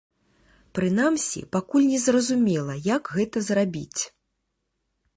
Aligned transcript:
Прынамсі, 0.79 1.43
пакуль 1.57 1.87
не 1.93 1.99
зразумела, 2.05 2.73
як 2.95 3.03
гэта 3.19 3.37
зрабіць. 3.53 4.01